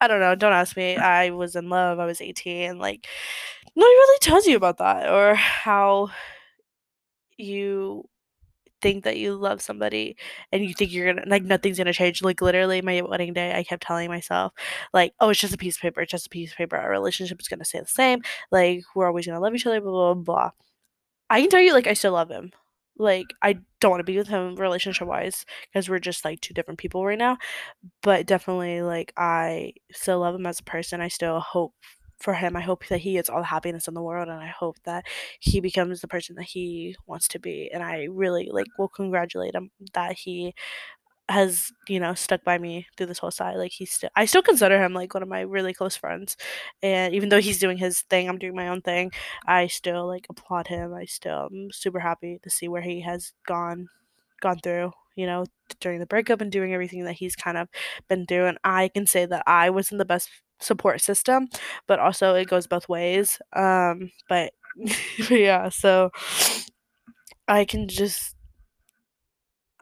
I 0.00 0.08
don't 0.08 0.20
know 0.20 0.34
don't 0.34 0.52
ask 0.52 0.76
me. 0.76 0.96
I 0.96 1.30
was 1.30 1.56
in 1.56 1.68
love 1.68 1.98
i 1.98 2.06
was 2.06 2.20
18 2.20 2.78
like 2.78 3.06
nobody 3.76 3.94
really 3.94 4.18
tells 4.20 4.46
you 4.46 4.56
about 4.56 4.78
that 4.78 5.08
or 5.10 5.34
how 5.34 6.10
you 7.38 8.04
think 8.82 9.04
that 9.04 9.18
you 9.18 9.34
love 9.34 9.60
somebody 9.60 10.16
and 10.52 10.64
you 10.64 10.72
think 10.74 10.92
you're 10.92 11.12
gonna 11.12 11.26
like 11.28 11.42
nothing's 11.42 11.78
gonna 11.78 11.92
change. 11.92 12.22
Like 12.22 12.40
literally 12.40 12.82
my 12.82 13.02
wedding 13.02 13.32
day 13.32 13.54
i 13.54 13.62
kept 13.62 13.82
telling 13.82 14.08
myself 14.08 14.52
like 14.92 15.12
oh 15.20 15.30
it's 15.30 15.40
just 15.40 15.54
a 15.54 15.58
piece 15.58 15.76
of 15.76 15.82
paper 15.82 16.00
it's 16.00 16.12
just 16.12 16.26
a 16.26 16.30
piece 16.30 16.52
of 16.52 16.58
paper. 16.58 16.76
Our 16.76 16.90
relationship 16.90 17.40
is 17.40 17.48
gonna 17.48 17.64
stay 17.64 17.80
the 17.80 17.86
same. 17.86 18.22
Like 18.50 18.84
we're 18.94 19.06
always 19.06 19.26
gonna 19.26 19.40
love 19.40 19.54
each 19.54 19.66
other 19.66 19.80
blah 19.80 20.14
blah 20.14 20.22
blah. 20.22 20.50
I 21.30 21.40
can 21.40 21.50
tell 21.50 21.60
you 21.60 21.72
like 21.74 21.86
i 21.86 21.94
still 21.94 22.12
love 22.12 22.30
him 22.30 22.52
like 23.00 23.26
I 23.42 23.58
don't 23.80 23.90
want 23.90 24.00
to 24.00 24.04
be 24.04 24.18
with 24.18 24.28
him 24.28 24.56
relationship 24.56 25.08
wise 25.08 25.46
because 25.72 25.88
we're 25.88 25.98
just 26.00 26.24
like 26.24 26.40
two 26.40 26.54
different 26.54 26.78
people 26.78 27.04
right 27.04 27.18
now. 27.18 27.38
But 28.02 28.26
definitely 28.26 28.82
like 28.82 29.12
I 29.16 29.74
still 29.92 30.20
love 30.20 30.34
him 30.34 30.46
as 30.46 30.60
a 30.60 30.64
person. 30.64 31.00
I 31.00 31.08
still 31.08 31.40
hope 31.40 31.74
for 32.18 32.34
him. 32.34 32.54
I 32.56 32.60
hope 32.60 32.86
that 32.88 32.98
he 33.00 33.14
gets 33.14 33.30
all 33.30 33.38
the 33.40 33.44
happiness 33.46 33.88
in 33.88 33.94
the 33.94 34.02
world 34.02 34.28
and 34.28 34.38
I 34.40 34.48
hope 34.48 34.76
that 34.84 35.06
he 35.40 35.60
becomes 35.60 36.00
the 36.02 36.08
person 36.08 36.36
that 36.36 36.44
he 36.44 36.96
wants 37.06 37.28
to 37.28 37.38
be. 37.38 37.70
And 37.72 37.82
I 37.82 38.08
really 38.10 38.50
like 38.52 38.66
will 38.78 38.88
congratulate 38.88 39.54
him 39.54 39.70
that 39.94 40.12
he 40.18 40.54
has 41.30 41.70
you 41.88 42.00
know 42.00 42.14
stuck 42.14 42.44
by 42.44 42.58
me 42.58 42.86
through 42.96 43.06
this 43.06 43.18
whole 43.18 43.30
side 43.30 43.56
like 43.56 43.72
he's 43.72 43.92
still 43.92 44.10
i 44.16 44.24
still 44.24 44.42
consider 44.42 44.82
him 44.82 44.92
like 44.92 45.14
one 45.14 45.22
of 45.22 45.28
my 45.28 45.40
really 45.40 45.72
close 45.72 45.96
friends 45.96 46.36
and 46.82 47.14
even 47.14 47.28
though 47.28 47.40
he's 47.40 47.58
doing 47.58 47.78
his 47.78 48.02
thing 48.02 48.28
i'm 48.28 48.38
doing 48.38 48.54
my 48.54 48.68
own 48.68 48.80
thing 48.82 49.10
i 49.46 49.66
still 49.66 50.06
like 50.06 50.26
applaud 50.28 50.66
him 50.66 50.92
i 50.94 51.04
still 51.04 51.48
am 51.52 51.68
super 51.72 52.00
happy 52.00 52.38
to 52.42 52.50
see 52.50 52.68
where 52.68 52.82
he 52.82 53.00
has 53.00 53.32
gone 53.46 53.88
gone 54.40 54.58
through 54.58 54.92
you 55.16 55.26
know, 55.26 55.44
during 55.80 56.00
the 56.00 56.06
breakup 56.06 56.40
and 56.40 56.50
doing 56.50 56.72
everything 56.72 57.04
that 57.04 57.12
he's 57.14 57.36
kind 57.36 57.58
of 57.58 57.68
been 58.08 58.26
through. 58.26 58.46
And 58.46 58.58
I 58.64 58.88
can 58.88 59.06
say 59.06 59.26
that 59.26 59.42
I 59.46 59.68
was 59.70 59.92
in 59.92 59.98
the 59.98 60.04
best 60.04 60.30
support 60.60 61.00
system, 61.00 61.48
but 61.86 61.98
also 61.98 62.34
it 62.34 62.48
goes 62.48 62.66
both 62.66 62.88
ways. 62.88 63.38
Um, 63.54 64.10
but 64.28 64.52
yeah, 65.30 65.68
so 65.68 66.10
I 67.48 67.64
can 67.64 67.88
just 67.88 68.34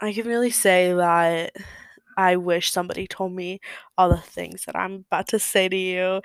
I 0.01 0.13
can 0.13 0.27
really 0.27 0.51
say 0.51 0.93
that 0.93 1.53
I 2.17 2.37
wish 2.37 2.71
somebody 2.73 3.07
told 3.07 3.33
me 3.33 3.61
all 3.97 4.09
the 4.11 4.19
things 4.19 4.65
that 4.67 4.77
I'm 4.77 5.05
about 5.11 5.29
to 5.29 5.39
say 5.39 5.69
to 5.69 5.77
you 5.77 6.21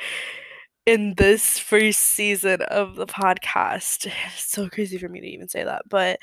in 0.85 1.15
this 1.17 1.59
first 1.59 1.99
season 1.99 2.61
of 2.63 2.95
the 2.95 3.07
podcast. 3.07 4.11
It's 4.35 4.51
so 4.51 4.69
crazy 4.69 4.97
for 4.97 5.09
me 5.09 5.21
to 5.21 5.27
even 5.27 5.49
say 5.49 5.63
that, 5.63 5.83
but 5.89 6.19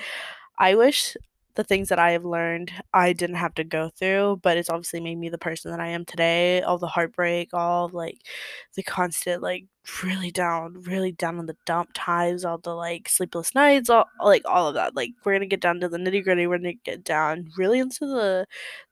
I 0.58 0.74
wish 0.76 1.16
the 1.60 1.64
things 1.64 1.88
that 1.90 1.98
I 1.98 2.12
have 2.12 2.24
learned 2.24 2.72
I 2.94 3.12
didn't 3.12 3.36
have 3.36 3.54
to 3.56 3.64
go 3.64 3.90
through, 3.90 4.40
but 4.42 4.56
it's 4.56 4.70
obviously 4.70 5.00
made 5.00 5.18
me 5.18 5.28
the 5.28 5.38
person 5.38 5.70
that 5.70 5.80
I 5.80 5.88
am 5.88 6.04
today. 6.06 6.62
All 6.62 6.78
the 6.78 6.86
heartbreak, 6.86 7.50
all 7.52 7.90
like 7.92 8.18
the 8.76 8.82
constant 8.82 9.42
like 9.42 9.64
really 10.04 10.30
down, 10.30 10.74
really 10.82 11.12
down 11.12 11.38
on 11.38 11.46
the 11.46 11.56
dump 11.66 11.90
times, 11.94 12.44
all 12.44 12.58
the 12.58 12.74
like 12.74 13.08
sleepless 13.08 13.54
nights, 13.54 13.90
all 13.90 14.06
like 14.24 14.42
all 14.46 14.68
of 14.68 14.74
that. 14.74 14.96
Like 14.96 15.10
we're 15.24 15.34
gonna 15.34 15.46
get 15.46 15.60
down 15.60 15.80
to 15.80 15.88
the 15.88 15.98
nitty 15.98 16.24
gritty. 16.24 16.46
We're 16.46 16.58
gonna 16.58 16.74
get 16.84 17.04
down 17.04 17.50
really 17.56 17.78
into 17.78 18.06
the 18.06 18.46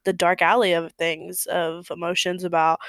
the 0.05 0.13
dark 0.13 0.43
alley 0.43 0.73
of 0.73 0.93
things, 0.95 1.47
of 1.47 1.91
emotions 1.91 2.45
about 2.45 2.81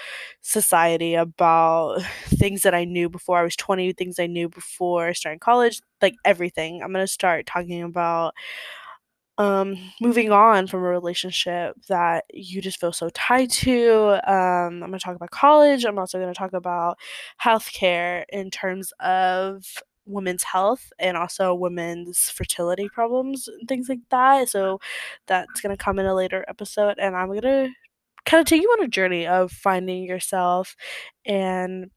society, 0.41 1.15
about 1.15 2.01
things 2.25 2.61
that 2.63 2.75
I 2.75 2.85
knew 2.85 3.09
before 3.09 3.37
I 3.37 3.43
was 3.43 3.55
twenty, 3.55 3.93
things 3.93 4.19
I 4.19 4.27
knew 4.27 4.49
before 4.49 5.13
starting 5.13 5.39
college, 5.39 5.81
like 6.01 6.15
everything. 6.25 6.81
I'm 6.83 6.91
gonna 6.91 7.07
start 7.07 7.45
talking 7.45 7.83
about 7.83 8.33
um, 9.39 9.77
moving 10.01 10.31
on 10.31 10.67
from 10.67 10.81
a 10.83 10.89
relationship 10.89 11.75
that 11.87 12.25
you 12.33 12.61
just 12.61 12.79
feel 12.79 12.91
so 12.91 13.09
tied 13.13 13.49
to. 13.49 14.19
Um, 14.29 14.83
I'm 14.83 14.89
going 14.89 14.91
to 14.93 14.99
talk 14.99 15.15
about 15.15 15.31
college. 15.31 15.85
I'm 15.85 15.97
also 15.97 16.19
going 16.19 16.31
to 16.31 16.37
talk 16.37 16.51
about 16.51 16.99
healthcare 17.41 18.25
in 18.27 18.51
terms 18.51 18.91
of 18.99 19.63
women's 20.05 20.43
health 20.43 20.91
and 20.99 21.15
also 21.15 21.55
women's 21.55 22.29
fertility 22.29 22.89
problems 22.89 23.47
and 23.47 23.65
things 23.67 23.87
like 23.87 24.01
that. 24.09 24.49
So 24.49 24.81
that's 25.25 25.61
going 25.61 25.75
to 25.75 25.81
come 25.81 25.99
in 25.99 26.05
a 26.05 26.15
later 26.15 26.43
episode. 26.49 26.95
And 26.99 27.15
I'm 27.15 27.27
going 27.27 27.41
to 27.41 27.69
kind 28.25 28.41
of 28.41 28.45
take 28.45 28.61
you 28.61 28.69
on 28.77 28.83
a 28.83 28.89
journey 28.89 29.25
of 29.25 29.53
finding 29.53 30.03
yourself 30.03 30.75
and 31.25 31.91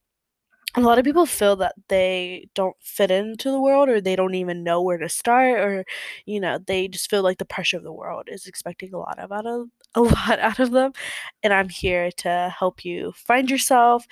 a 0.75 0.81
lot 0.81 0.97
of 0.97 1.05
people 1.05 1.25
feel 1.27 1.55
that 1.57 1.75
they 1.87 2.47
don't 2.55 2.75
fit 2.81 3.11
into 3.11 3.51
the 3.51 3.59
world 3.61 3.89
or 3.89 4.01
they 4.01 4.15
don't 4.15 4.33
even 4.35 4.63
know 4.63 4.81
where 4.81 4.97
to 4.97 5.07
start 5.09 5.59
or 5.59 5.85
you 6.25 6.39
know 6.39 6.57
they 6.67 6.87
just 6.87 7.09
feel 7.09 7.21
like 7.21 7.37
the 7.37 7.45
pressure 7.45 7.77
of 7.77 7.83
the 7.83 7.93
world 7.93 8.27
is 8.27 8.47
expecting 8.47 8.93
a 8.93 8.97
lot 8.97 9.19
of 9.19 9.31
out 9.31 9.45
of 9.45 9.67
a 9.95 10.01
lot 10.01 10.39
out 10.39 10.59
of 10.59 10.71
them. 10.71 10.91
And 11.43 11.53
i'm 11.53 11.69
here 11.69 12.11
to 12.17 12.53
help 12.57 12.83
you 12.85 13.13
find 13.15 13.49
yourself. 13.51 14.05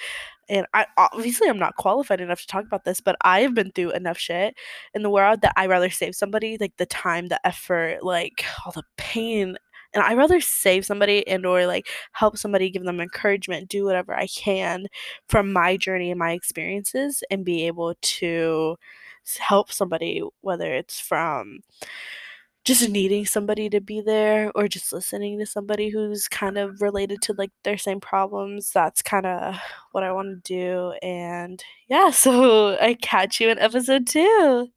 And 0.50 0.66
i 0.74 0.86
obviously 0.98 1.48
i'm 1.50 1.60
not 1.60 1.78
qualified 1.78 2.22
enough 2.22 2.42
to 2.42 2.48
talk 2.48 2.66
about 2.66 2.84
this 2.84 3.02
but 3.02 3.16
i 3.22 3.42
have 3.42 3.54
been 3.54 3.72
through 3.72 3.92
enough 3.92 4.18
shit 4.18 4.56
in 4.94 5.02
the 5.04 5.10
world 5.10 5.42
that 5.42 5.54
i 5.56 5.66
rather 5.68 5.90
save 5.90 6.16
somebody 6.16 6.58
like 6.60 6.76
the 6.78 6.86
time 6.86 7.28
the 7.30 7.46
effort 7.48 8.04
like 8.04 8.44
all 8.66 8.72
the 8.74 8.84
pain 8.98 9.58
and 9.94 10.04
i 10.04 10.14
rather 10.14 10.40
save 10.40 10.86
somebody 10.86 11.28
and 11.28 11.46
or 11.46 11.66
like 11.66 11.88
help 12.14 12.38
somebody 12.38 12.70
give 12.70 12.84
them 12.84 13.00
encouragement 13.00 13.70
do 13.70 13.84
whatever 13.86 14.14
i 14.14 14.28
can 14.28 14.88
from 15.28 15.52
my 15.52 15.78
journey 15.78 16.12
and 16.12 16.20
my 16.20 16.32
experiences 16.32 17.24
and 17.30 17.46
be 17.46 17.68
able 17.68 17.96
to 18.02 18.76
help 19.40 19.72
somebody 19.72 20.22
whether 20.42 20.74
it's 20.74 21.00
from 21.00 21.60
just 22.64 22.88
needing 22.90 23.26
somebody 23.26 23.70
to 23.70 23.82
be 23.82 24.02
there 24.02 24.52
or 24.54 24.68
just 24.68 24.94
listening 24.94 25.40
to 25.40 25.46
somebody 25.46 25.90
who's 25.90 26.28
kind 26.28 26.58
of 26.58 26.80
related 26.80 27.20
to 27.22 27.34
like 27.38 27.50
their 27.64 27.78
same 27.78 28.00
problems 28.00 28.72
that's 28.72 29.02
kind 29.02 29.26
of 29.26 29.56
what 29.92 30.04
i 30.04 30.12
want 30.12 30.28
to 30.28 30.54
do 30.54 30.94
and 31.02 31.64
yeah 31.88 32.10
so 32.12 32.78
i 32.80 32.94
catch 33.02 33.40
you 33.40 33.50
in 33.50 33.60
episode 33.60 34.06
two 34.08 34.68